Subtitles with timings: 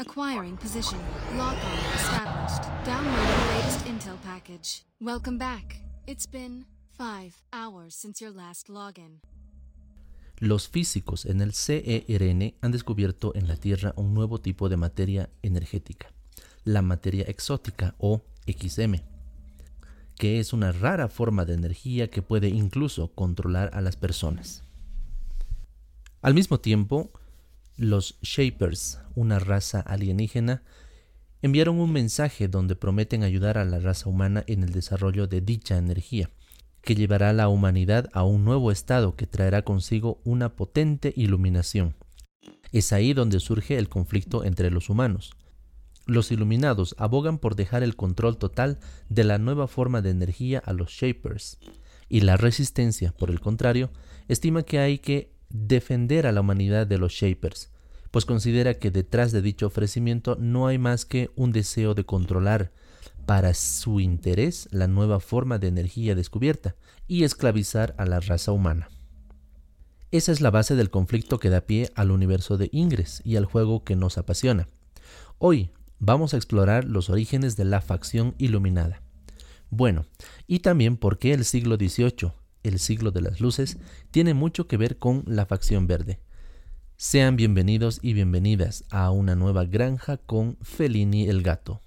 [0.00, 1.00] Acquiring position.
[1.36, 2.62] Lock on established.
[2.84, 4.84] Downloading latest intel package.
[5.00, 5.80] Welcome back.
[6.06, 6.66] It's been
[6.96, 9.22] five hours since your last login.
[10.38, 15.30] Los físicos en el CERN han descubierto en la Tierra un nuevo tipo de materia
[15.42, 16.12] energética,
[16.62, 19.02] la materia exótica o XM,
[20.14, 24.62] que es una rara forma de energía que puede incluso controlar a las personas.
[26.22, 27.10] Al mismo tiempo,
[27.78, 30.62] los Shapers, una raza alienígena,
[31.42, 35.78] enviaron un mensaje donde prometen ayudar a la raza humana en el desarrollo de dicha
[35.78, 36.28] energía,
[36.82, 41.94] que llevará a la humanidad a un nuevo estado que traerá consigo una potente iluminación.
[42.72, 45.34] Es ahí donde surge el conflicto entre los humanos.
[46.04, 50.72] Los iluminados abogan por dejar el control total de la nueva forma de energía a
[50.72, 51.58] los Shapers,
[52.08, 53.90] y la resistencia, por el contrario,
[54.26, 57.70] estima que hay que defender a la humanidad de los Shapers,
[58.10, 62.72] pues considera que detrás de dicho ofrecimiento no hay más que un deseo de controlar
[63.26, 66.76] para su interés la nueva forma de energía descubierta
[67.06, 68.88] y esclavizar a la raza humana.
[70.10, 73.44] Esa es la base del conflicto que da pie al universo de Ingres y al
[73.44, 74.68] juego que nos apasiona.
[75.36, 79.02] Hoy vamos a explorar los orígenes de la facción iluminada.
[79.68, 80.06] Bueno,
[80.46, 82.32] y también por qué el siglo XVIII,
[82.68, 83.78] el siglo de las luces,
[84.10, 86.20] tiene mucho que ver con la facción verde.
[86.96, 91.80] Sean bienvenidos y bienvenidas a una nueva granja con Felini el gato.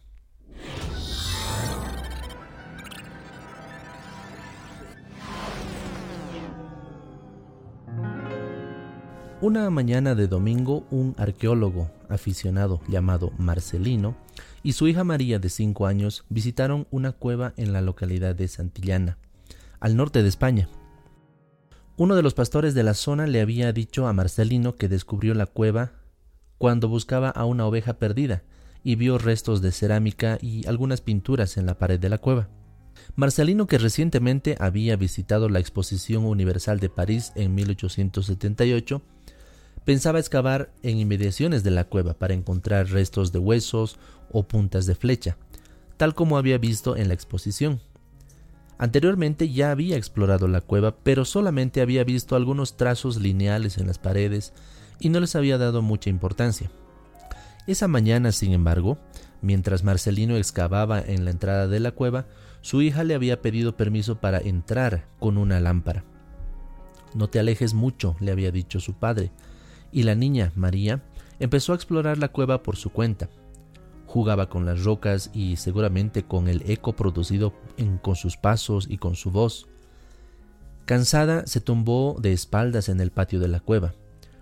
[9.41, 14.15] Una mañana de domingo, un arqueólogo aficionado llamado Marcelino
[14.61, 19.17] y su hija María de cinco años visitaron una cueva en la localidad de Santillana,
[19.81, 20.69] al norte de España.
[21.97, 25.45] Uno de los pastores de la zona le había dicho a Marcelino que descubrió la
[25.45, 25.91] cueva
[26.57, 28.43] cuando buscaba a una oveja perdida
[28.83, 32.49] y vio restos de cerámica y algunas pinturas en la pared de la cueva.
[33.15, 39.01] Marcelino, que recientemente había visitado la Exposición Universal de París en 1878,
[39.85, 43.97] pensaba excavar en inmediaciones de la cueva para encontrar restos de huesos
[44.31, 45.37] o puntas de flecha,
[45.97, 47.81] tal como había visto en la exposición.
[48.81, 53.99] Anteriormente ya había explorado la cueva, pero solamente había visto algunos trazos lineales en las
[53.99, 54.53] paredes
[54.99, 56.71] y no les había dado mucha importancia.
[57.67, 58.97] Esa mañana, sin embargo,
[59.43, 62.25] mientras Marcelino excavaba en la entrada de la cueva,
[62.61, 66.03] su hija le había pedido permiso para entrar con una lámpara.
[67.13, 69.29] No te alejes mucho, le había dicho su padre,
[69.91, 71.03] y la niña, María,
[71.37, 73.29] empezó a explorar la cueva por su cuenta
[74.11, 77.53] jugaba con las rocas y seguramente con el eco producido
[78.01, 79.69] con sus pasos y con su voz.
[80.83, 83.93] Cansada, se tumbó de espaldas en el patio de la cueva,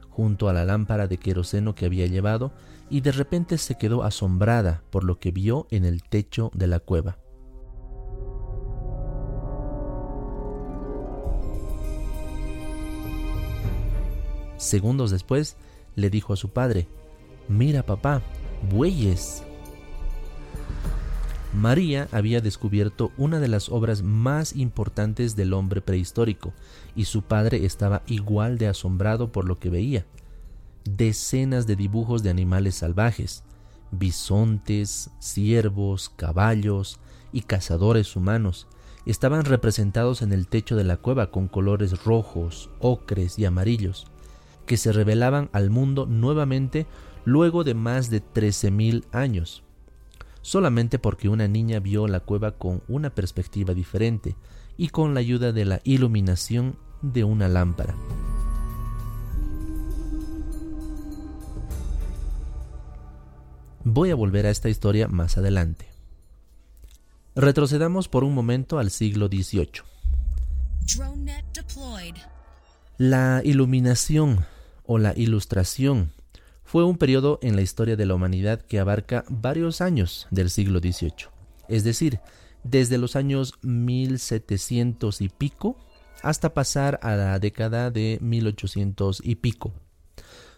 [0.10, 2.52] junto a la lámpara de queroseno que había llevado,
[2.90, 6.80] y de repente se quedó asombrada por lo que vio en el techo de la
[6.80, 7.20] cueva.
[14.58, 15.58] Segundos después,
[15.96, 16.88] le dijo a su padre,
[17.48, 18.24] Mira papá,
[18.72, 19.44] bueyes.
[21.54, 26.54] María había descubierto una de las obras más importantes del hombre prehistórico,
[26.96, 30.06] y su padre estaba igual de asombrado por lo que veía.
[30.84, 33.44] Decenas de dibujos de animales salvajes,
[33.92, 37.00] bisontes, ciervos, caballos
[37.34, 38.68] y cazadores humanos,
[39.08, 44.06] estaban representados en el techo de la cueva con colores rojos, ocres y amarillos,
[44.68, 46.86] que se revelaban al mundo nuevamente
[47.26, 49.64] luego de más de 13.000 años
[50.50, 54.36] solamente porque una niña vio la cueva con una perspectiva diferente
[54.78, 57.96] y con la ayuda de la iluminación de una lámpara.
[63.84, 65.88] Voy a volver a esta historia más adelante.
[67.36, 69.84] Retrocedamos por un momento al siglo XVIII.
[72.98, 74.48] La iluminación
[74.88, 76.12] o la ilustración
[76.70, 80.78] fue un periodo en la historia de la humanidad que abarca varios años del siglo
[80.78, 81.30] XVIII,
[81.68, 82.20] es decir,
[82.64, 85.78] desde los años 1700 y pico
[86.22, 89.74] hasta pasar a la década de 1800 y pico.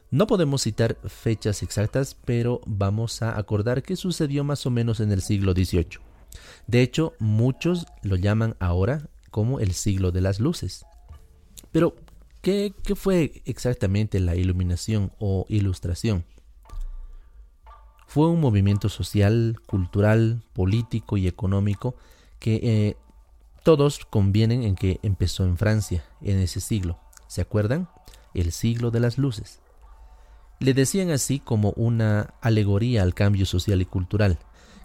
[0.09, 5.13] No podemos citar fechas exactas, pero vamos a acordar que sucedió más o menos en
[5.13, 5.99] el siglo XVIII.
[6.67, 10.85] De hecho, muchos lo llaman ahora como el siglo de las luces.
[11.71, 11.95] Pero,
[12.41, 16.25] ¿Qué, fue exactamente la iluminación o ilustración?
[18.07, 21.95] Fue un movimiento social, cultural, político y económico
[22.39, 22.97] que eh,
[23.63, 26.99] todos convienen en que empezó en Francia en ese siglo.
[27.27, 27.89] ¿Se acuerdan?
[28.33, 29.61] El siglo de las luces.
[30.59, 34.39] Le decían así como una alegoría al cambio social y cultural,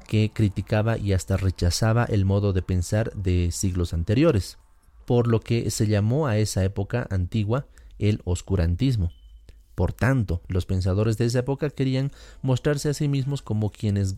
[0.06, 4.58] que criticaba y hasta rechazaba el modo de pensar de siglos anteriores,
[5.06, 7.66] por lo que se llamó a esa época antigua
[7.98, 9.12] el oscurantismo.
[9.74, 12.10] Por tanto, los pensadores de esa época querían
[12.42, 14.16] mostrarse a sí mismos como quienes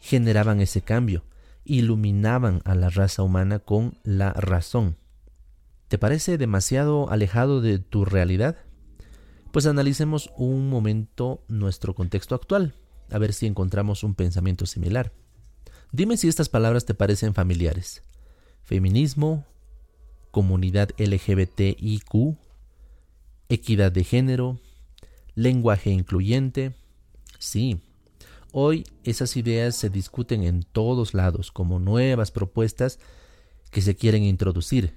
[0.00, 1.24] generaban ese cambio,
[1.64, 4.96] iluminaban a la raza humana con la razón.
[5.88, 8.56] ¿Te parece demasiado alejado de tu realidad?
[9.52, 12.74] Pues analicemos un momento nuestro contexto actual,
[13.10, 15.12] a ver si encontramos un pensamiento similar.
[15.90, 18.02] Dime si estas palabras te parecen familiares.
[18.62, 19.46] Feminismo,
[20.30, 22.36] comunidad LGBTIQ,
[23.48, 24.58] equidad de género,
[25.34, 26.74] lenguaje incluyente.
[27.38, 27.80] Sí,
[28.52, 32.98] hoy esas ideas se discuten en todos lados como nuevas propuestas
[33.70, 34.94] que se quieren introducir.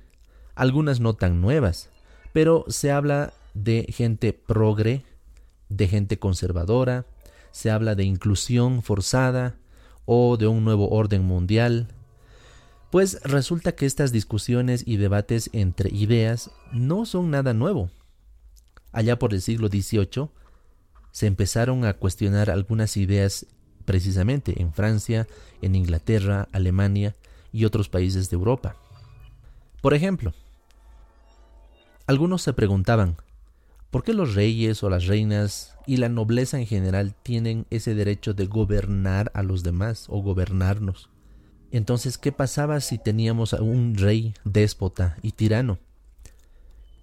[0.56, 1.90] Algunas no tan nuevas,
[2.34, 5.04] pero se habla de gente progre,
[5.70, 7.06] de gente conservadora,
[7.52, 9.56] se habla de inclusión forzada
[10.06, 11.88] o de un nuevo orden mundial.
[12.92, 17.90] Pues resulta que estas discusiones y debates entre ideas no son nada nuevo.
[18.92, 20.30] Allá por el siglo XVIII
[21.12, 23.46] se empezaron a cuestionar algunas ideas
[23.86, 25.26] precisamente en Francia,
[25.62, 27.16] en Inglaterra, Alemania
[27.54, 28.76] y otros países de Europa.
[29.82, 30.34] Por ejemplo,
[32.08, 33.16] algunos se preguntaban,
[33.90, 38.34] ¿por qué los reyes o las reinas y la nobleza en general tienen ese derecho
[38.34, 41.10] de gobernar a los demás o gobernarnos?
[41.72, 45.80] Entonces, ¿qué pasaba si teníamos a un rey déspota y tirano?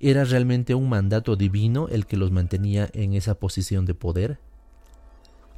[0.00, 4.38] ¿Era realmente un mandato divino el que los mantenía en esa posición de poder?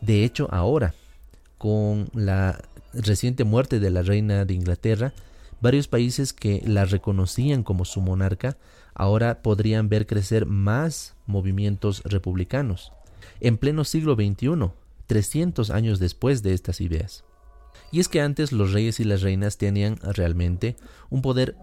[0.00, 0.94] De hecho, ahora,
[1.58, 2.62] con la
[2.94, 5.12] reciente muerte de la reina de Inglaterra,
[5.60, 8.56] varios países que la reconocían como su monarca
[8.94, 12.92] ahora podrían ver crecer más movimientos republicanos.
[13.40, 14.70] En pleno siglo XXI,
[15.06, 17.24] 300 años después de estas ideas.
[17.92, 20.76] Y es que antes los reyes y las reinas tenían realmente
[21.08, 21.56] un poder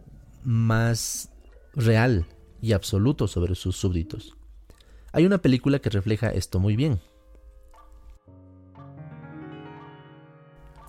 [0.44, 1.30] más
[1.74, 2.26] real
[2.62, 4.36] y absoluto sobre sus súbditos.
[5.14, 7.00] Hay una película que refleja esto muy bien.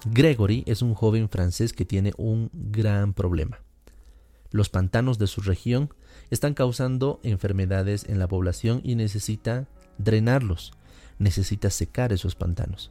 [0.06, 3.61] Gregory es un joven francés que tiene un gran problema.
[4.50, 5.93] Los pantanos de su región
[6.31, 9.69] están causando enfermedades en la población y necesita
[9.99, 10.73] drenarlos,
[11.19, 12.90] necesita secar esos pantanos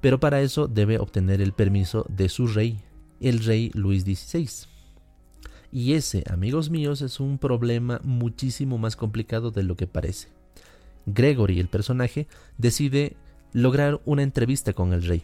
[0.00, 2.82] pero para eso debe obtener el permiso de su rey,
[3.20, 4.68] el rey Luis XVI.
[5.72, 10.28] Y ese, amigos míos, es un problema muchísimo más complicado de lo que parece.
[11.06, 13.16] Gregory, el personaje, decide
[13.52, 15.22] lograr una entrevista con el rey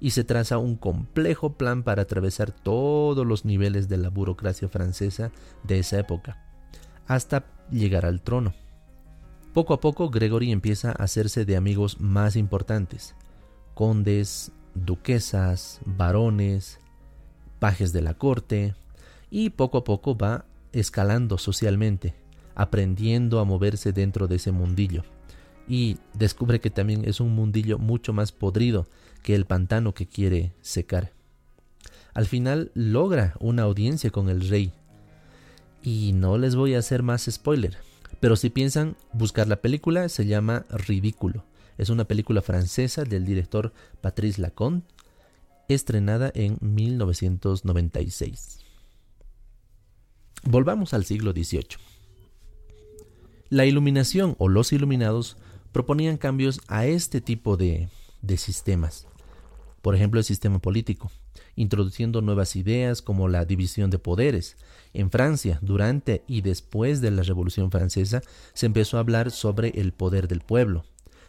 [0.00, 5.30] y se traza un complejo plan para atravesar todos los niveles de la burocracia francesa
[5.62, 6.44] de esa época,
[7.06, 8.52] hasta llegar al trono.
[9.54, 13.14] Poco a poco Gregory empieza a hacerse de amigos más importantes,
[13.74, 16.78] condes, duquesas, varones,
[17.58, 18.74] pajes de la corte,
[19.30, 22.14] y poco a poco va escalando socialmente,
[22.54, 25.04] aprendiendo a moverse dentro de ese mundillo.
[25.68, 28.86] Y descubre que también es un mundillo mucho más podrido
[29.22, 31.12] que el pantano que quiere secar.
[32.14, 34.72] Al final logra una audiencia con el rey.
[35.82, 37.78] Y no les voy a hacer más spoiler,
[38.20, 41.44] pero si piensan buscar la película se llama Ridículo.
[41.78, 44.82] Es una película francesa del director Patrice Lacombe,
[45.68, 48.60] estrenada en 1996.
[50.44, 51.78] Volvamos al siglo XVIII.
[53.48, 55.36] La iluminación o los iluminados
[55.72, 57.88] proponían cambios a este tipo de,
[58.22, 59.06] de sistemas.
[59.82, 61.10] Por ejemplo, el sistema político,
[61.56, 64.56] introduciendo nuevas ideas como la división de poderes.
[64.94, 68.22] En Francia, durante y después de la Revolución Francesa,
[68.54, 70.84] se empezó a hablar sobre el poder del pueblo,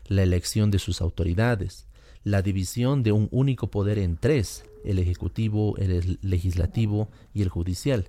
[0.08, 1.88] la elección de sus autoridades,
[2.24, 8.08] la división de un único poder en tres, el ejecutivo, el legislativo y el judicial,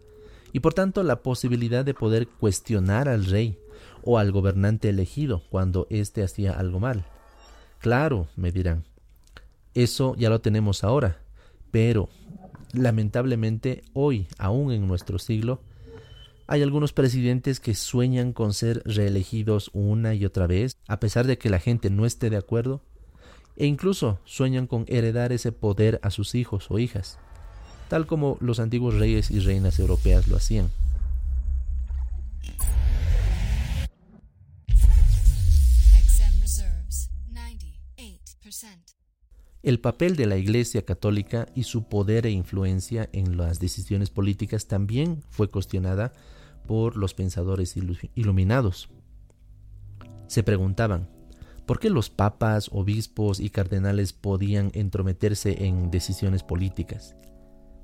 [0.52, 3.58] y por tanto la posibilidad de poder cuestionar al rey
[4.02, 7.04] o al gobernante elegido cuando éste hacía algo mal.
[7.80, 8.84] Claro, me dirán,
[9.74, 11.18] eso ya lo tenemos ahora,
[11.70, 12.08] pero
[12.72, 15.60] lamentablemente hoy, aún en nuestro siglo,
[16.46, 21.38] hay algunos presidentes que sueñan con ser reelegidos una y otra vez, a pesar de
[21.38, 22.82] que la gente no esté de acuerdo,
[23.56, 27.18] e incluso sueñan con heredar ese poder a sus hijos o hijas,
[27.88, 30.70] tal como los antiguos reyes y reinas europeas lo hacían.
[39.64, 44.66] El papel de la Iglesia Católica y su poder e influencia en las decisiones políticas
[44.66, 46.12] también fue cuestionada
[46.66, 47.74] por los pensadores
[48.14, 48.90] iluminados.
[50.26, 51.08] Se preguntaban,
[51.64, 57.16] ¿Por qué los papas, obispos y cardenales podían entrometerse en decisiones políticas?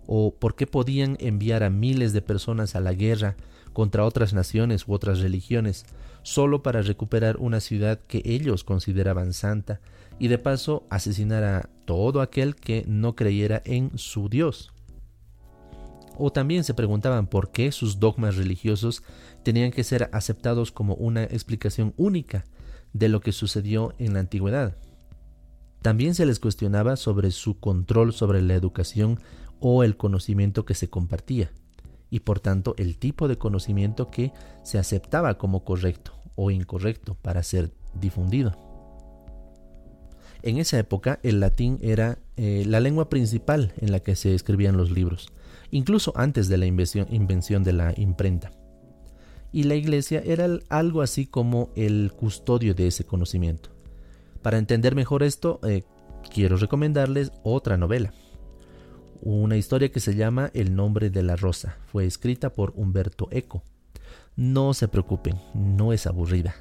[0.07, 3.37] ¿O por qué podían enviar a miles de personas a la guerra
[3.73, 5.87] contra otras naciones u otras religiones
[6.23, 9.81] solo para recuperar una ciudad que ellos consideraban santa
[10.19, 14.73] y de paso asesinar a todo aquel que no creyera en su Dios?
[16.19, 19.03] O también se preguntaban por qué sus dogmas religiosos
[19.43, 22.45] tenían que ser aceptados como una explicación única
[22.93, 24.77] de lo que sucedió en la antigüedad.
[25.81, 29.19] También se les cuestionaba sobre su control sobre la educación
[29.61, 31.53] o el conocimiento que se compartía,
[32.11, 37.43] y por tanto el tipo de conocimiento que se aceptaba como correcto o incorrecto para
[37.43, 38.57] ser difundido.
[40.43, 44.77] En esa época el latín era eh, la lengua principal en la que se escribían
[44.77, 45.29] los libros,
[45.71, 48.51] incluso antes de la invención de la imprenta.
[49.53, 53.71] Y la iglesia era algo así como el custodio de ese conocimiento.
[54.43, 55.83] Para entender mejor esto, eh,
[56.33, 58.13] quiero recomendarles otra novela.
[59.23, 61.77] Una historia que se llama El nombre de la rosa.
[61.93, 63.63] Fue escrita por Humberto Eco.
[64.35, 66.55] No se preocupen, no es aburrida.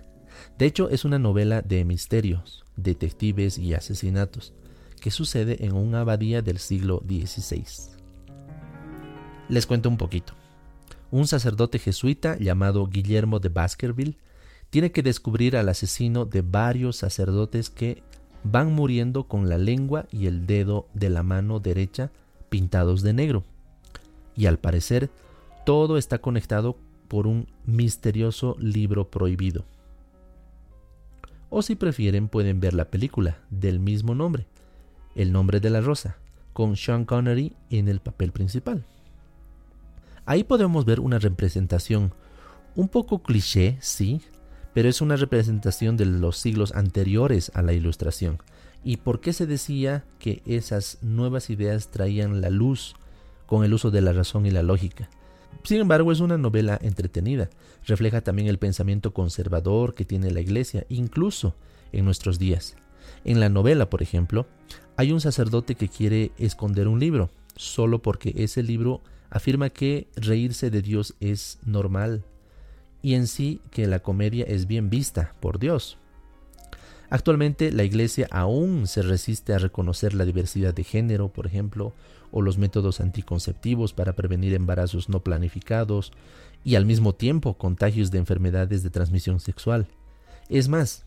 [0.58, 4.54] De hecho, es una novela de misterios, detectives y asesinatos,
[5.00, 7.64] que sucede en una abadía del siglo XVI.
[9.48, 10.34] Les cuento un poquito.
[11.12, 14.18] Un sacerdote jesuita llamado Guillermo de Baskerville
[14.70, 18.04] tiene que descubrir al asesino de varios sacerdotes que
[18.44, 22.12] van muriendo con la lengua y el dedo de la mano derecha
[22.50, 23.44] pintados de negro.
[24.36, 25.10] Y al parecer,
[25.66, 26.78] todo está conectado
[27.08, 29.66] por un misterioso libro prohibido.
[31.50, 34.46] O si prefieren pueden ver la película del mismo nombre,
[35.16, 36.18] El nombre de la rosa,
[36.54, 38.86] con Sean Connery en el papel principal.
[40.26, 42.14] Ahí podemos ver una representación
[42.76, 44.22] un poco cliché, sí,
[44.74, 48.38] pero es una representación de los siglos anteriores a la Ilustración.
[48.84, 52.96] ¿Y por qué se decía que esas nuevas ideas traían la luz
[53.46, 55.10] con el uso de la razón y la lógica?
[55.64, 57.50] Sin embargo, es una novela entretenida.
[57.86, 61.56] Refleja también el pensamiento conservador que tiene la Iglesia, incluso
[61.92, 62.76] en nuestros días.
[63.26, 64.48] En la novela, por ejemplo,
[64.96, 70.70] hay un sacerdote que quiere esconder un libro, solo porque ese libro afirma que reírse
[70.70, 72.24] de Dios es normal
[73.02, 75.98] y en sí que la comedia es bien vista por Dios.
[77.10, 81.94] Actualmente la Iglesia aún se resiste a reconocer la diversidad de género, por ejemplo,
[82.32, 86.12] o los métodos anticonceptivos para prevenir embarazos no planificados
[86.64, 89.88] y al mismo tiempo contagios de enfermedades de transmisión sexual.
[90.50, 91.06] Es más,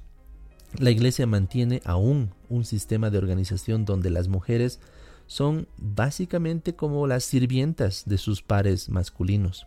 [0.78, 4.80] la Iglesia mantiene aún un sistema de organización donde las mujeres
[5.26, 9.66] son básicamente como las sirvientas de sus pares masculinos.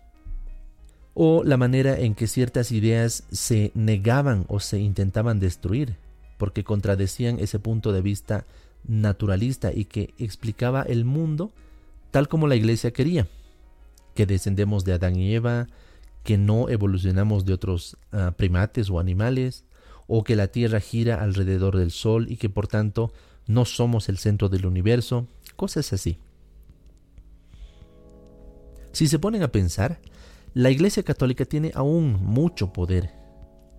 [1.13, 5.96] O la manera en que ciertas ideas se negaban o se intentaban destruir,
[6.38, 8.46] porque contradecían ese punto de vista
[8.88, 11.51] naturalista y que explicaba el mundo
[12.12, 13.27] tal como la iglesia quería,
[14.13, 15.68] que descendemos de Adán y Eva,
[16.24, 19.65] que no evolucionamos de otros ah, primates o animales,
[20.08, 23.12] o que la Tierra gira alrededor del Sol y que por tanto
[23.48, 26.18] no somos el centro del universo, cosas así.
[28.94, 30.00] Si se ponen a pensar,
[30.54, 33.13] la Iglesia Católica tiene aún mucho poder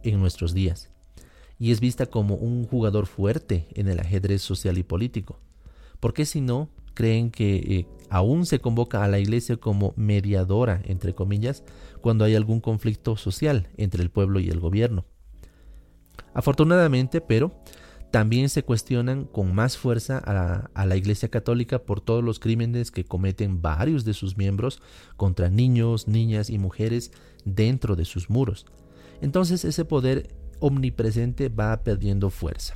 [0.03, 0.91] en nuestros días
[1.59, 5.41] y es vista como un jugador fuerte en el ajedrez social y político.
[6.01, 11.15] porque si no creen que eh, aún se convoca a la Iglesia como mediadora, entre
[11.15, 11.63] comillas,
[12.01, 15.05] cuando hay algún conflicto social entre el pueblo y el gobierno?
[16.33, 17.53] Afortunadamente, pero
[18.11, 23.05] también se cuestionan con más fuerza a la, Iglesia Católica por todos los crímenes que
[23.05, 24.81] cometen varios de sus miembros
[25.17, 27.13] contra niños, niñas y mujeres
[27.45, 28.65] dentro de sus muros.
[29.21, 30.29] Entonces ese poder
[30.61, 32.75] omnipresente va perdiendo fuerza.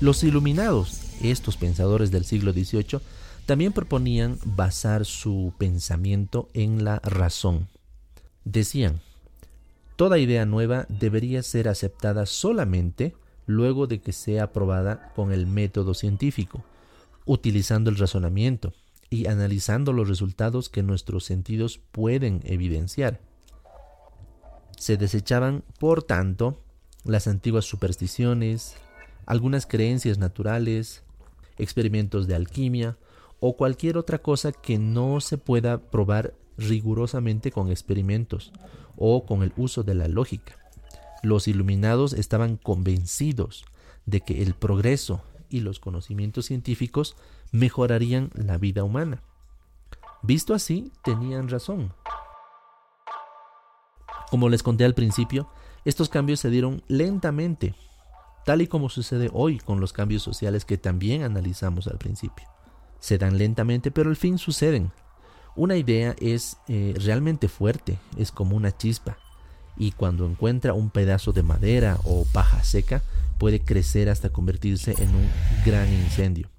[0.00, 3.00] Los iluminados, estos pensadores del siglo XVIII,
[3.44, 7.68] también proponían basar su pensamiento en la razón.
[8.44, 9.00] Decían,
[9.96, 13.14] toda idea nueva debería ser aceptada solamente
[13.46, 16.64] luego de que sea aprobada con el método científico,
[17.26, 18.72] utilizando el razonamiento
[19.10, 23.20] y analizando los resultados que nuestros sentidos pueden evidenciar.
[24.78, 26.62] Se desechaban, por tanto,
[27.04, 28.76] las antiguas supersticiones,
[29.26, 31.02] algunas creencias naturales,
[31.58, 32.96] experimentos de alquimia
[33.40, 38.52] o cualquier otra cosa que no se pueda probar rigurosamente con experimentos
[38.96, 40.56] o con el uso de la lógica.
[41.22, 43.64] Los iluminados estaban convencidos
[44.06, 47.16] de que el progreso y los conocimientos científicos
[47.52, 49.22] mejorarían la vida humana.
[50.22, 51.92] Visto así, tenían razón.
[54.30, 55.48] Como les conté al principio,
[55.84, 57.74] estos cambios se dieron lentamente,
[58.44, 62.46] tal y como sucede hoy con los cambios sociales que también analizamos al principio.
[63.00, 64.92] Se dan lentamente, pero al fin suceden.
[65.56, 69.16] Una idea es eh, realmente fuerte, es como una chispa,
[69.76, 73.02] y cuando encuentra un pedazo de madera o paja seca,
[73.38, 75.30] puede crecer hasta convertirse en un
[75.64, 76.50] gran incendio.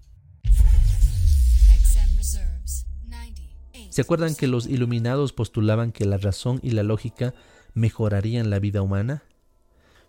[3.91, 7.33] ¿Se acuerdan que los iluminados postulaban que la razón y la lógica
[7.73, 9.21] mejorarían la vida humana?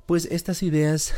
[0.07, 1.15] Pues estas ideas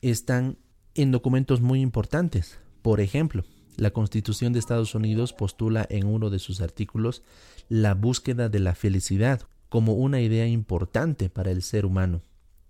[0.00, 0.56] están
[0.94, 2.60] en documentos muy importantes.
[2.82, 3.42] Por ejemplo,
[3.76, 7.24] la Constitución de Estados Unidos postula en uno de sus artículos
[7.68, 12.22] la búsqueda de la felicidad como una idea importante para el ser humano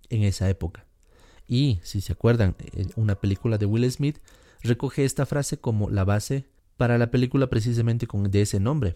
[0.09, 0.87] en esa época.
[1.47, 4.17] Y, si se acuerdan, eh, una película de Will Smith
[4.63, 6.45] recoge esta frase como la base
[6.77, 8.95] para la película precisamente con de ese nombre.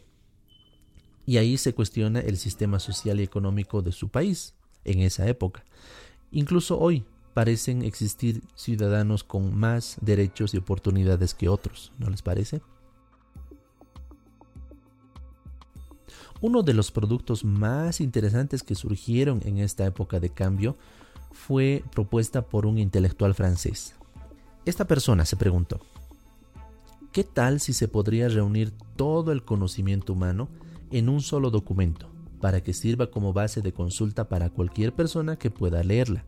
[1.30, 5.64] Y ahí se cuestiona el sistema social y económico de su país en esa época.
[6.32, 7.06] Incluso hoy
[7.36, 12.64] parecen existir ciudadanos con más derechos y oportunidades que otros, ¿no les parece?
[16.42, 20.78] Uno de los productos más interesantes que surgieron en esta época de cambio
[21.32, 23.94] fue propuesta por un intelectual francés.
[24.66, 25.80] Esta persona se preguntó,
[27.12, 30.50] ¿qué tal si se podría reunir todo el conocimiento humano
[30.92, 35.52] en un solo documento para que sirva como base de consulta para cualquier persona que
[35.52, 36.24] pueda leerla?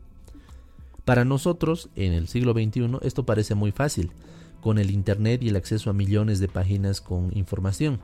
[1.04, 4.12] Para nosotros, en el siglo XXI, esto parece muy fácil,
[4.60, 8.00] con el Internet y el acceso a millones de páginas con información.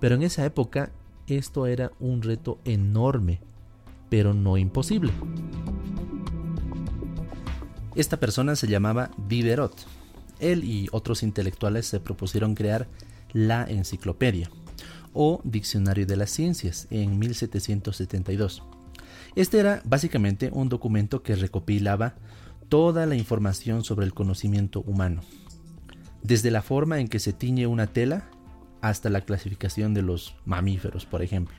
[0.00, 0.90] Pero en esa época
[1.26, 3.40] esto era un reto enorme,
[4.08, 5.12] pero no imposible.
[7.94, 9.74] Esta persona se llamaba Diderot.
[10.38, 12.88] Él y otros intelectuales se propusieron crear
[13.32, 14.50] la enciclopedia
[15.12, 18.62] o Diccionario de las Ciencias en 1772.
[19.34, 22.14] Este era básicamente un documento que recopilaba
[22.68, 25.22] toda la información sobre el conocimiento humano,
[26.22, 28.30] desde la forma en que se tiñe una tela
[28.80, 31.56] hasta la clasificación de los mamíferos, por ejemplo.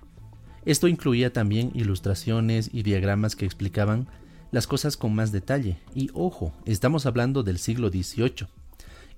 [0.66, 4.08] Esto incluía también ilustraciones y diagramas que explicaban
[4.52, 5.78] las cosas con más detalle.
[5.96, 8.48] Y ojo, estamos hablando del siglo XVIII.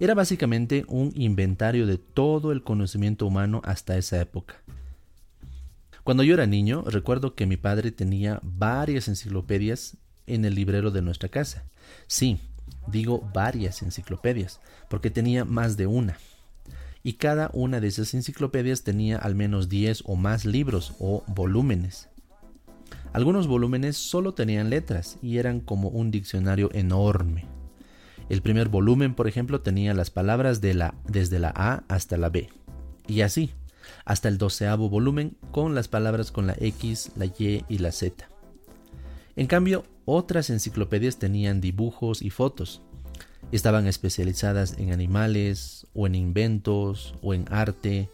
[0.04, 4.56] Era básicamente un inventario de todo el conocimiento humano hasta esa época.
[6.04, 9.96] Cuando yo era niño, recuerdo que mi padre tenía varias enciclopedias
[10.28, 11.64] en el librero de nuestra casa.
[12.08, 12.38] Sí,
[12.88, 16.18] digo varias enciclopedias, porque tenía más de una.
[17.02, 22.10] Y cada una de esas enciclopedias tenía al menos 10 o más libros o volúmenes.
[23.14, 27.63] Algunos volúmenes solo tenían letras y eran como un diccionario enorme.
[28.30, 32.30] El primer volumen, por ejemplo, tenía las palabras de la, desde la A hasta la
[32.30, 32.50] B.
[33.08, 33.52] Y así,
[34.06, 38.28] hasta el doceavo volumen con las palabras con la X, la Y y la Z.
[39.36, 42.82] En cambio, otras enciclopedias tenían dibujos y fotos.
[43.52, 48.10] Estaban especializadas en animales, o en inventos, o en arte,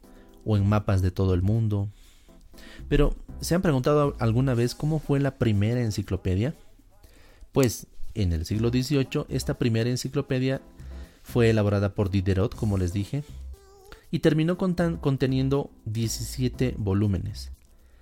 [0.45, 1.89] o en mapas de todo el mundo.
[2.88, 6.56] Pero, ¿se han preguntado alguna vez cómo fue la primera enciclopedia?
[7.52, 10.62] Pues, en el siglo XVIII, esta primera enciclopedia
[11.24, 13.24] fue elaborada por Diderot, como les dije,
[14.12, 17.52] y terminó conteniendo 17 volúmenes.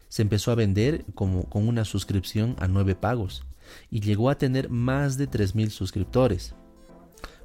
[0.09, 3.43] Se empezó a vender como, con una suscripción a nueve pagos
[3.91, 6.53] y llegó a tener más de 3.000 suscriptores.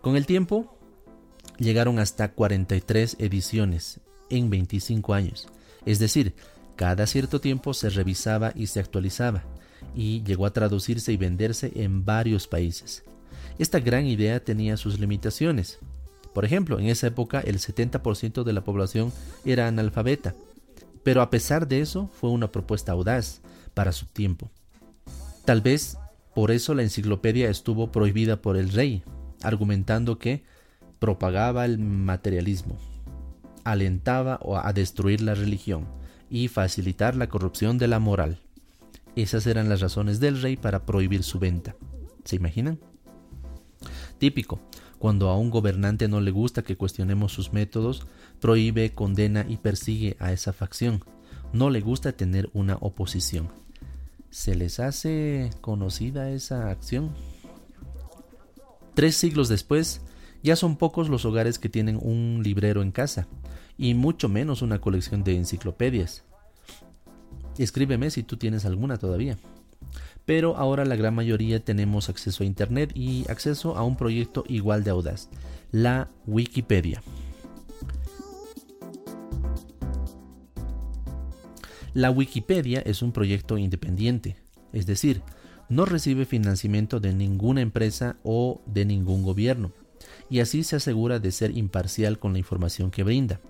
[0.01, 0.79] Con el tiempo,
[1.59, 5.49] llegaron hasta 43 ediciones en 25 años,
[5.85, 6.35] es decir,
[6.77, 9.45] cada cierto tiempo se revisaba y se actualizaba,
[9.95, 13.05] y llegó a traducirse y venderse en varios países.
[13.59, 15.79] Esta gran idea tenía sus limitaciones.
[16.35, 19.13] Por ejemplo, en esa época el 70% de la población
[19.45, 20.35] era analfabeta,
[21.03, 23.41] pero a pesar de eso fue una propuesta audaz
[23.75, 24.51] para su tiempo.
[25.45, 25.99] Tal vez
[26.35, 29.03] por eso la enciclopedia estuvo prohibida por el rey,
[29.43, 30.45] argumentando que
[30.99, 32.79] propagaba el materialismo,
[33.65, 35.87] alentaba a destruir la religión,
[36.33, 38.39] y facilitar la corrupción de la moral.
[39.15, 41.77] Esas eran las razones del rey para prohibir su venta.
[42.25, 42.79] ¿Se imaginan?
[44.19, 44.61] Típico,
[44.99, 48.07] cuando a un gobernante no le gusta que cuestionemos sus métodos,
[48.41, 51.05] prohíbe, condena y persigue a esa facción.
[51.53, 53.49] No le gusta tener una oposición.
[54.31, 57.11] ¿Se les hace conocida esa acción?
[58.95, 60.01] Tres siglos después,
[60.43, 63.27] ya son pocos los hogares que tienen un librero en casa,
[63.77, 66.25] y mucho menos una colección de enciclopedias.
[67.59, 69.39] Escríbeme si tú tienes alguna todavía.
[70.25, 74.85] Pero ahora la gran mayoría tenemos acceso a Internet y acceso a un proyecto igual
[74.85, 75.29] de audaz,
[75.71, 77.03] la Wikipedia.
[81.95, 84.37] La Wikipedia es un proyecto independiente,
[84.73, 85.23] es decir,
[85.69, 89.73] no recibe financiamiento de ninguna empresa o de ningún gobierno,
[90.31, 93.41] y así se asegura de ser imparcial con la información que brinda.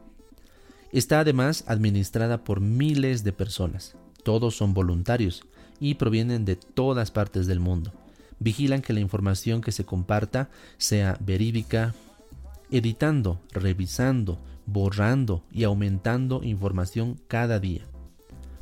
[0.93, 5.43] Está además administrada por miles de personas, todos son voluntarios
[5.81, 7.93] y provienen de todas partes del mundo.
[8.39, 11.95] Vigilan que la información que se comparta sea verídica,
[12.71, 17.83] editando, revisando, borrando y aumentando información cada día.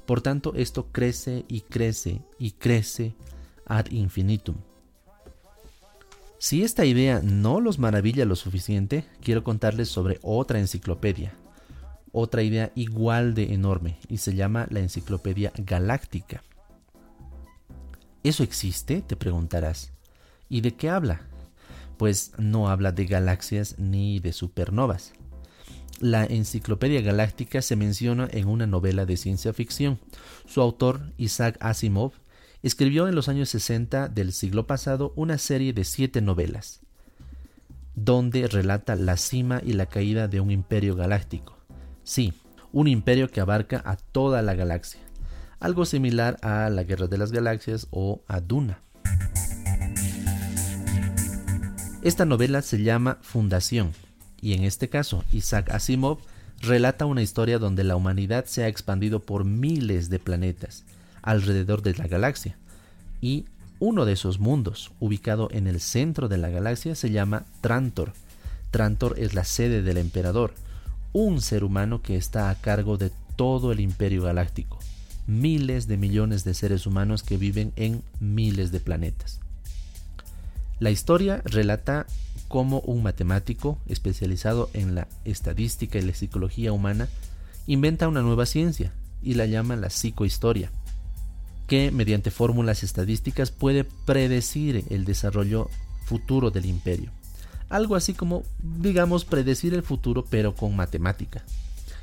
[0.06, 3.14] Por tanto, esto crece y crece y crece
[3.66, 4.56] ad infinitum.
[6.38, 11.34] Si esta idea no los maravilla lo suficiente, quiero contarles sobre otra enciclopedia,
[12.12, 16.42] otra idea igual de enorme, y se llama la Enciclopedia Galáctica.
[18.22, 19.00] ¿Eso existe?
[19.02, 19.92] te preguntarás.
[20.48, 21.22] ¿Y de qué habla?
[21.96, 25.12] Pues no habla de galaxias ni de supernovas.
[26.00, 29.98] La Enciclopedia Galáctica se menciona en una novela de ciencia ficción.
[30.46, 32.12] Su autor, Isaac Asimov,
[32.62, 36.80] escribió en los años 60 del siglo pasado una serie de siete novelas,
[37.94, 41.59] donde relata la cima y la caída de un imperio galáctico.
[42.10, 42.32] Sí,
[42.72, 45.00] un imperio que abarca a toda la galaxia,
[45.60, 48.80] algo similar a la Guerra de las Galaxias o a Duna.
[52.02, 53.92] Esta novela se llama Fundación
[54.40, 56.18] y en este caso Isaac Asimov
[56.60, 60.84] relata una historia donde la humanidad se ha expandido por miles de planetas
[61.22, 62.58] alrededor de la galaxia
[63.20, 63.44] y
[63.78, 68.14] uno de esos mundos, ubicado en el centro de la galaxia, se llama Trantor.
[68.72, 70.54] Trantor es la sede del emperador,
[71.12, 74.78] un ser humano que está a cargo de todo el imperio galáctico,
[75.26, 79.40] miles de millones de seres humanos que viven en miles de planetas.
[80.78, 82.06] La historia relata
[82.48, 87.08] cómo un matemático especializado en la estadística y la psicología humana
[87.66, 88.92] inventa una nueva ciencia
[89.22, 90.70] y la llama la psicohistoria,
[91.66, 95.68] que mediante fórmulas estadísticas puede predecir el desarrollo
[96.06, 97.12] futuro del imperio.
[97.70, 101.44] Algo así como, digamos, predecir el futuro pero con matemática.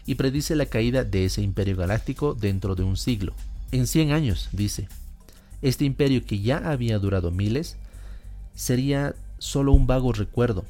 [0.05, 3.33] Y predice la caída de ese imperio galáctico dentro de un siglo.
[3.71, 4.87] En 100 años, dice.
[5.61, 7.75] Este imperio que ya había durado miles,
[8.55, 10.65] sería solo un vago recuerdo.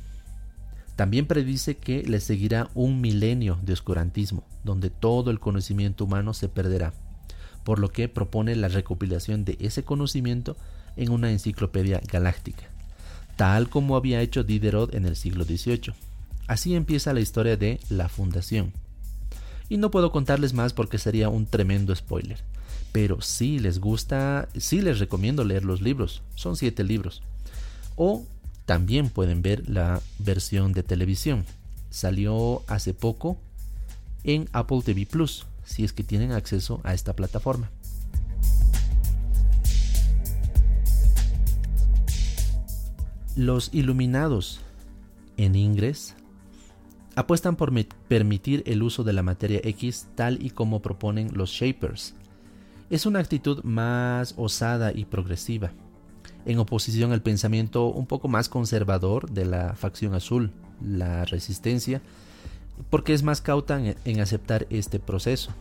[0.95, 6.49] También predice que le seguirá un milenio de oscurantismo, donde todo el conocimiento humano se
[6.49, 6.93] perderá,
[7.63, 10.57] por lo que propone la recopilación de ese conocimiento
[10.95, 12.65] en una enciclopedia galáctica,
[13.37, 15.93] tal como había hecho Diderot en el siglo XVIII.
[16.47, 18.73] Así empieza la historia de la Fundación.
[19.69, 22.43] Y no puedo contarles más porque sería un tremendo spoiler.
[22.91, 26.23] Pero si les gusta, sí les recomiendo leer los libros.
[26.35, 27.21] Son siete libros.
[27.95, 28.25] O
[28.65, 31.45] también pueden ver la versión de televisión.
[31.89, 33.37] Salió hace poco
[34.23, 37.69] en Apple TV Plus, si es que tienen acceso a esta plataforma.
[43.37, 44.61] Los iluminados
[45.37, 46.15] en inglés
[47.15, 47.71] apuestan por
[48.07, 52.15] permitir el uso de la materia X tal y como proponen los Shapers.
[52.89, 55.71] Es una actitud más osada y progresiva
[56.47, 60.49] en oposición al pensamiento un poco más conservador de la facción azul,
[60.81, 62.01] la resistencia,
[62.89, 65.51] porque es más cauta en, aceptar este proceso.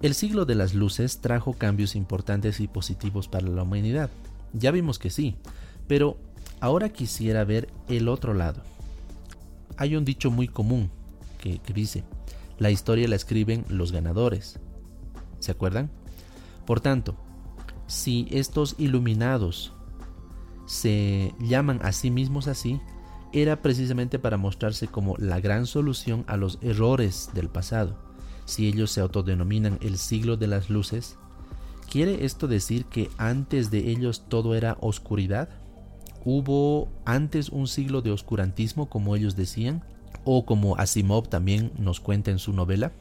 [0.00, 4.08] El siglo de las luces trajo cambios importantes y positivos para la humanidad.
[4.54, 5.36] Ya vimos que sí,
[5.88, 6.18] pero
[6.60, 8.62] ahora quisiera ver el otro lado.
[9.76, 10.90] Hay un dicho muy común
[11.40, 12.04] que, dice,
[12.58, 14.60] la historia la escriben los ganadores.
[15.38, 15.90] ¿Se acuerdan?
[16.66, 17.16] Por tanto,
[17.86, 19.72] si estos iluminados
[20.66, 22.80] se llaman a sí mismos así,
[23.32, 27.96] era precisamente para mostrarse como la gran solución a los errores del pasado.
[28.44, 31.16] Si ellos se autodenominan el siglo de las luces,
[31.90, 35.48] ¿quiere esto decir que antes de ellos todo era oscuridad?
[36.24, 39.82] ¿Hubo antes un siglo de oscurantismo como ellos decían?
[40.24, 42.92] ¿O como Asimov también nos cuenta en su novela?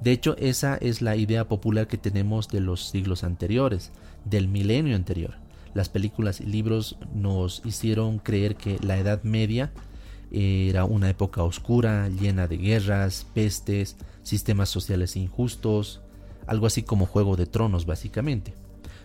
[0.00, 3.92] De hecho, esa es la idea popular que tenemos de los siglos anteriores,
[4.24, 5.34] del milenio anterior.
[5.74, 9.72] Las películas y libros nos hicieron creer que la Edad Media
[10.32, 16.00] era una época oscura, llena de guerras, pestes, sistemas sociales injustos,
[16.46, 18.54] algo así como Juego de Tronos básicamente.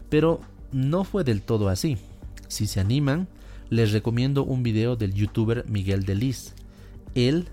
[0.10, 0.40] Pero
[0.72, 1.98] no fue del todo así.
[2.48, 3.28] Si se animan,
[3.70, 6.54] les recomiendo un video del youtuber Miguel Delis.
[7.16, 7.48] Él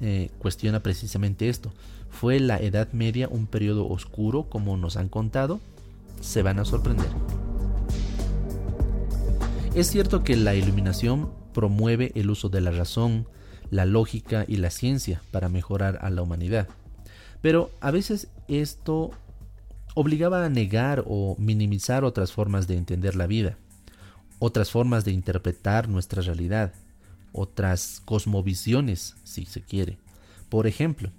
[0.00, 1.72] eh, cuestiona precisamente esto.
[2.10, 5.60] ¿Fue la Edad Media un periodo oscuro como nos han contado?
[6.20, 7.08] Se van a sorprender.
[9.74, 13.28] Es cierto que la iluminación promueve el uso de la razón,
[13.70, 16.68] la lógica y la ciencia para mejorar a la humanidad.
[17.42, 19.10] Pero a veces esto
[19.94, 23.58] obligaba a negar o minimizar otras formas de entender la vida,
[24.38, 26.72] otras formas de interpretar nuestra realidad,
[27.32, 29.98] otras cosmovisiones, si se quiere.
[30.48, 31.10] Por ejemplo,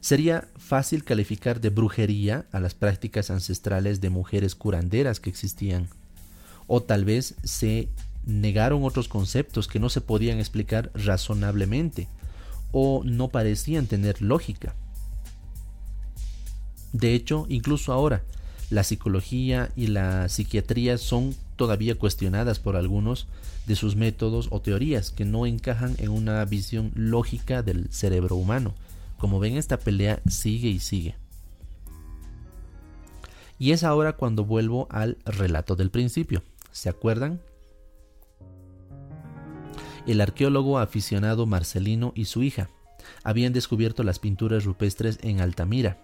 [0.00, 5.88] sería fácil calificar de brujería a las prácticas ancestrales de mujeres curanderas que existían.
[6.66, 7.88] O tal vez se
[8.24, 12.08] negaron otros conceptos que no se podían explicar razonablemente
[12.72, 14.74] o no parecían tener lógica.
[16.92, 18.22] De hecho, incluso ahora,
[18.70, 23.26] la psicología y la psiquiatría son todavía cuestionadas por algunos
[23.66, 28.74] de sus métodos o teorías que no encajan en una visión lógica del cerebro humano.
[29.18, 31.16] Como ven, esta pelea sigue y sigue.
[33.58, 36.42] Y es ahora cuando vuelvo al relato del principio.
[36.72, 37.40] ¿Se acuerdan?
[40.06, 42.70] El arqueólogo aficionado Marcelino y su hija
[43.22, 45.98] habían descubierto las pinturas rupestres en Altamira,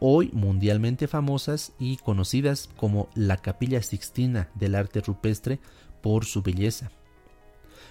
[0.00, 5.60] hoy mundialmente famosas y conocidas como la Capilla Sixtina del arte rupestre
[6.02, 6.90] por su belleza.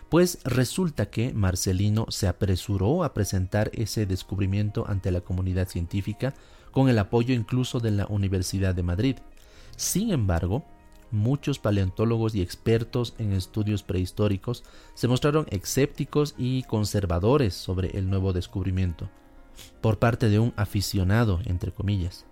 [0.09, 6.35] Pues resulta que Marcelino se apresuró a presentar ese descubrimiento ante la comunidad científica
[6.71, 9.15] con el apoyo incluso de la Universidad de Madrid.
[9.75, 10.65] Sin embargo,
[11.09, 14.63] muchos paleontólogos y expertos en estudios prehistóricos
[14.93, 19.09] se mostraron escépticos y conservadores sobre el nuevo descubrimiento
[19.81, 22.25] por parte de un aficionado, entre comillas.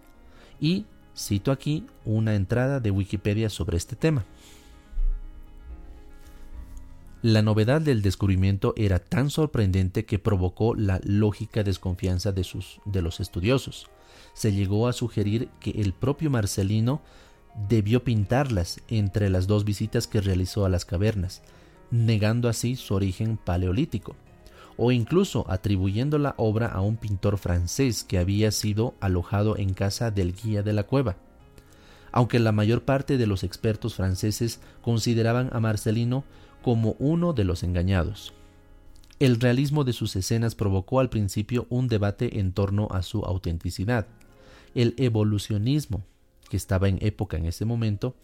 [0.59, 4.25] Y cito aquí una entrada de Wikipedia sobre este tema.
[7.21, 13.03] La novedad del descubrimiento era tan sorprendente que provocó la lógica desconfianza de, sus, de
[13.03, 13.89] los estudiosos.
[14.33, 17.01] Se llegó a sugerir que el propio Marcelino
[17.69, 21.43] debió pintarlas entre las dos visitas que realizó a las cavernas,
[21.91, 24.15] negando así su origen paleolítico
[24.83, 30.09] o incluso atribuyendo la obra a un pintor francés que había sido alojado en casa
[30.09, 31.17] del guía de la cueva.
[32.11, 36.23] Aunque la mayor parte de los expertos franceses consideraban a Marcelino
[36.63, 38.33] como uno de los engañados.
[39.19, 44.07] El realismo de sus escenas provocó al principio un debate en torno a su autenticidad.
[44.73, 46.01] El evolucionismo,
[46.49, 48.15] que estaba en época en ese momento,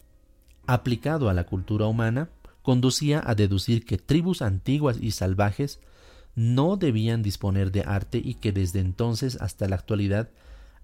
[0.66, 2.30] aplicado a la cultura humana,
[2.62, 5.78] conducía a deducir que tribus antiguas y salvajes
[6.38, 10.30] no debían disponer de arte y que desde entonces hasta la actualidad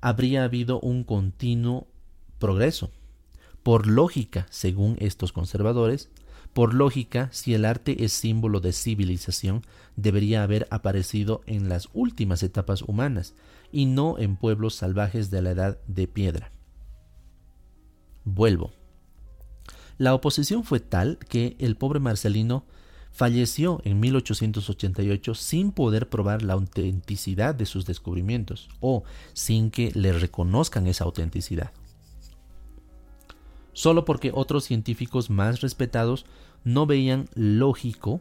[0.00, 1.86] habría habido un continuo
[2.40, 2.90] progreso.
[3.62, 6.10] Por lógica, según estos conservadores,
[6.54, 9.62] por lógica, si el arte es símbolo de civilización,
[9.94, 13.34] debería haber aparecido en las últimas etapas humanas
[13.70, 16.50] y no en pueblos salvajes de la edad de piedra.
[18.24, 18.72] Vuelvo.
[19.98, 22.64] La oposición fue tal que el pobre Marcelino
[23.14, 30.12] falleció en 1888 sin poder probar la autenticidad de sus descubrimientos o sin que le
[30.12, 31.70] reconozcan esa autenticidad.
[33.72, 36.26] Solo porque otros científicos más respetados
[36.64, 38.20] no veían lógico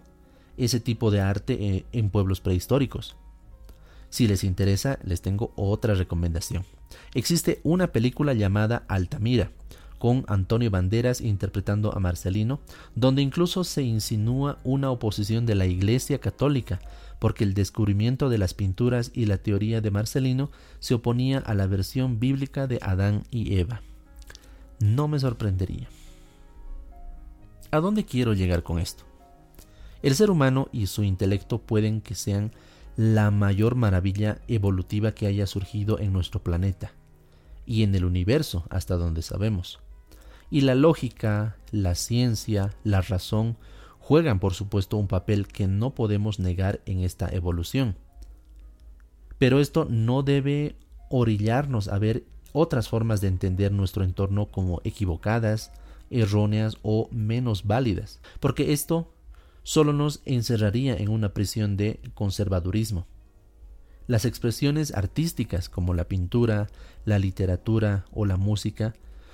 [0.58, 3.15] ese tipo de arte eh, en pueblos prehistóricos.
[4.10, 6.65] Si les interesa, les tengo otra recomendación.
[7.15, 9.51] Existe una película llamada Altamira,
[10.03, 12.59] con Antonio Banderas interpretando a Marcelino,
[12.93, 16.81] donde incluso se insinúa una oposición de la Iglesia Católica,
[17.19, 21.67] porque el descubrimiento de las pinturas y la teoría de Marcelino se oponía a la
[21.67, 23.81] versión bíblica de Adán y Eva.
[24.81, 25.87] No me sorprendería.
[27.71, 29.05] ¿A dónde quiero llegar con esto?
[30.01, 32.51] El ser humano y su intelecto pueden que sean
[32.97, 36.91] la mayor maravilla evolutiva que haya surgido en nuestro planeta
[37.65, 39.79] y en el universo hasta donde sabemos.
[40.49, 43.58] Y la lógica, la ciencia, la razón
[43.99, 47.95] juegan por supuesto un papel que no podemos negar en esta evolución.
[49.38, 50.75] Pero esto no debe
[51.10, 55.71] orillarnos a ver otras formas de entender nuestro entorno como equivocadas,
[56.10, 59.12] erróneas o menos válidas, porque esto
[59.63, 63.08] solo nos encerraría en una prisión de conservadurismo.
[64.06, 66.67] Las expresiones artísticas como la pintura,
[67.06, 68.93] la literatura o la música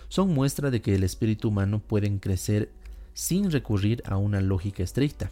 [0.10, 2.72] son muestra de que el espíritu humano puede crecer
[3.14, 5.32] sin recurrir a una lógica estricta.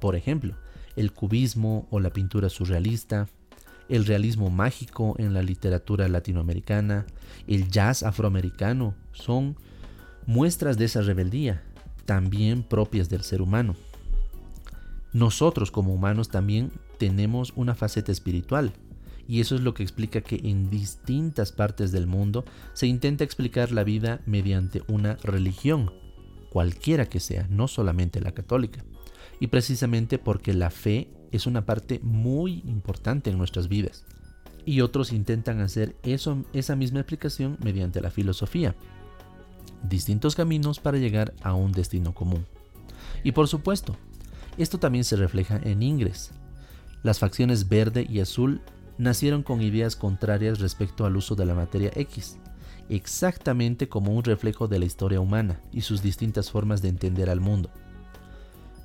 [0.00, 0.54] Por ejemplo,
[0.96, 3.28] el cubismo o la pintura surrealista,
[3.88, 7.06] el realismo mágico en la literatura latinoamericana,
[7.46, 9.56] el jazz afroamericano, son
[10.26, 11.62] muestras de esa rebeldía,
[12.04, 13.74] también propias del ser humano.
[15.12, 18.72] Nosotros como humanos también tenemos una faceta espiritual,
[19.30, 23.70] y eso es lo que explica que en distintas partes del mundo se intenta explicar
[23.70, 25.92] la vida mediante una religión,
[26.50, 28.84] cualquiera que sea, no solamente la católica.
[29.38, 34.04] Y precisamente porque la fe es una parte muy importante en nuestras vidas.
[34.66, 38.74] y otros intentan hacer eso, esa misma explicación mediante la filosofía.
[39.88, 42.46] Distintos caminos para llegar a un destino común.
[43.22, 43.96] Y por supuesto,
[44.58, 46.32] esto también se refleja en Ingres.
[47.04, 48.60] Las facciones verde y azul
[49.00, 52.38] nacieron con ideas contrarias respecto al uso de la materia X,
[52.90, 57.40] exactamente como un reflejo de la historia humana y sus distintas formas de entender al
[57.40, 57.70] mundo.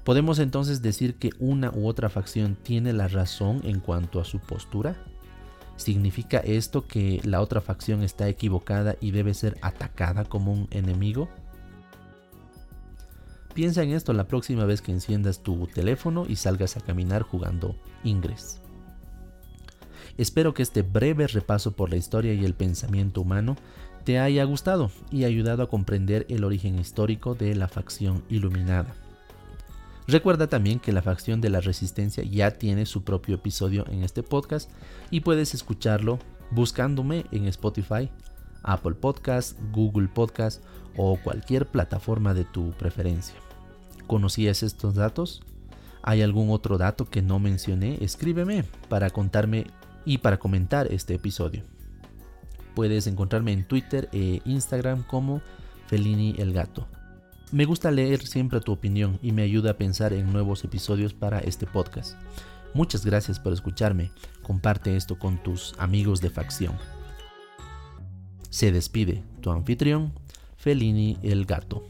[0.05, 4.39] ¿Podemos entonces decir que una u otra facción tiene la razón en cuanto a su
[4.39, 4.95] postura?
[5.75, 11.27] ¿Significa esto que la otra facción está equivocada y debe ser atacada como un enemigo?
[13.53, 17.75] Piensa en esto la próxima vez que enciendas tu teléfono y salgas a caminar jugando
[18.03, 18.61] Ingress.
[20.17, 23.57] Espero que este breve repaso por la historia y el pensamiento humano
[24.05, 28.93] te haya gustado y ayudado a comprender el origen histórico de la facción iluminada.
[30.07, 34.21] Recuerda también que la facción de la resistencia ya tiene su propio episodio en este
[34.21, 34.69] podcast
[35.09, 36.19] y puedes escucharlo
[36.51, 38.11] buscándome en Spotify,
[38.61, 40.63] Apple Podcast, Google Podcast
[40.95, 43.35] o cualquier plataforma de tu preferencia.
[44.05, 45.41] ¿Conocías estos datos?
[46.03, 47.97] ¿Hay algún otro dato que no mencioné?
[48.01, 49.65] Escríbeme para contarme
[50.05, 51.63] y para comentar este episodio.
[52.75, 55.41] Puedes encontrarme en Twitter e Instagram como
[55.87, 56.87] Felini el Gato.
[57.51, 61.39] Me gusta leer siempre tu opinión y me ayuda a pensar en nuevos episodios para
[61.39, 62.17] este podcast.
[62.73, 64.11] Muchas gracias por escucharme.
[64.41, 66.75] Comparte esto con tus amigos de facción.
[68.49, 70.13] Se despide tu anfitrión,
[70.57, 71.87] Felini el Gato.